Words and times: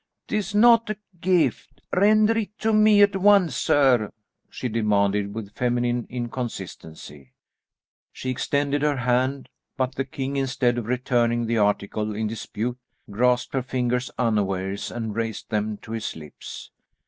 "'Tis 0.29 0.55
not 0.55 0.89
a 0.89 0.97
gift; 1.19 1.79
render 1.95 2.35
it 2.35 2.57
to 2.57 2.73
me 2.73 3.03
at 3.03 3.15
once, 3.15 3.55
sir," 3.55 4.11
she 4.49 4.67
demanded 4.67 5.35
with 5.35 5.53
feminine 5.53 6.07
inconsistency. 6.09 7.33
She 8.11 8.31
extended 8.31 8.81
her 8.81 8.97
hand, 8.97 9.47
but 9.77 9.93
the 9.93 10.05
king, 10.05 10.37
instead 10.37 10.79
of 10.79 10.87
returning 10.87 11.45
the 11.45 11.59
article 11.59 12.15
in 12.15 12.25
dispute, 12.25 12.79
grasped 13.11 13.53
her 13.53 13.61
fingers 13.61 14.09
unawares 14.17 14.89
and 14.89 15.15
raised 15.15 15.51
them 15.51 15.77
to 15.83 15.91
his 15.91 16.15
lips. 16.15 16.71